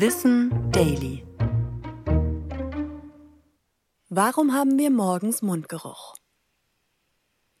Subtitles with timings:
[0.00, 1.26] Wissen Daily.
[4.08, 6.14] Warum haben wir morgens Mundgeruch?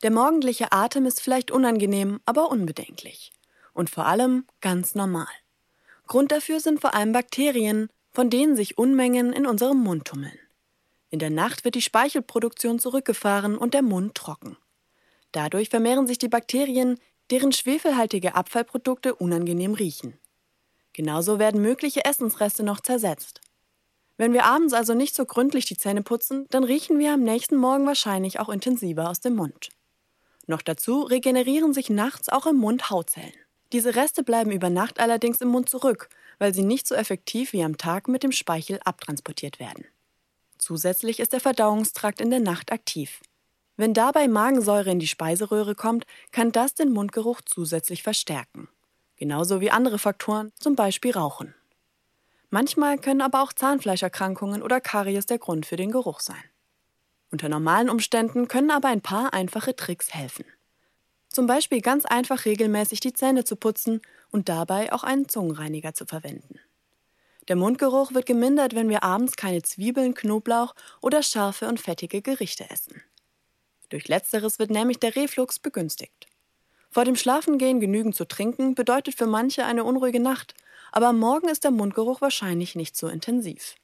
[0.04, 3.32] Der morgendliche Atem ist vielleicht unangenehm, aber unbedenklich.
[3.74, 5.26] Und vor allem ganz normal.
[6.06, 10.38] Grund dafür sind vor allem Bakterien, von denen sich Unmengen in unserem Mund tummeln.
[11.10, 14.56] In der Nacht wird die Speichelproduktion zurückgefahren und der Mund trocken.
[15.32, 17.00] Dadurch vermehren sich die Bakterien,
[17.32, 20.20] deren schwefelhaltige Abfallprodukte unangenehm riechen.
[20.98, 23.40] Genauso werden mögliche Essensreste noch zersetzt.
[24.16, 27.54] Wenn wir abends also nicht so gründlich die Zähne putzen, dann riechen wir am nächsten
[27.54, 29.68] Morgen wahrscheinlich auch intensiver aus dem Mund.
[30.48, 33.32] Noch dazu regenerieren sich nachts auch im Mund Hautzellen.
[33.72, 36.08] Diese Reste bleiben über Nacht allerdings im Mund zurück,
[36.40, 39.84] weil sie nicht so effektiv wie am Tag mit dem Speichel abtransportiert werden.
[40.58, 43.20] Zusätzlich ist der Verdauungstrakt in der Nacht aktiv.
[43.76, 48.68] Wenn dabei Magensäure in die Speiseröhre kommt, kann das den Mundgeruch zusätzlich verstärken.
[49.18, 51.54] Genauso wie andere Faktoren, zum Beispiel Rauchen.
[52.50, 56.42] Manchmal können aber auch Zahnfleischerkrankungen oder Karies der Grund für den Geruch sein.
[57.30, 60.46] Unter normalen Umständen können aber ein paar einfache Tricks helfen.
[61.28, 66.06] Zum Beispiel ganz einfach regelmäßig die Zähne zu putzen und dabei auch einen Zungenreiniger zu
[66.06, 66.58] verwenden.
[67.48, 72.70] Der Mundgeruch wird gemindert, wenn wir abends keine Zwiebeln, Knoblauch oder scharfe und fettige Gerichte
[72.70, 73.02] essen.
[73.88, 76.27] Durch letzteres wird nämlich der Reflux begünstigt.
[76.90, 80.54] Vor dem Schlafengehen genügend zu trinken bedeutet für manche eine unruhige Nacht,
[80.90, 83.74] aber am Morgen ist der Mundgeruch wahrscheinlich nicht so intensiv.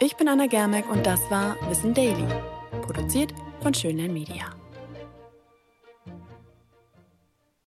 [0.00, 2.26] Ich bin Anna Germeck und das war Wissen Daily,
[2.82, 3.32] produziert
[3.62, 4.63] von Schönlein Media.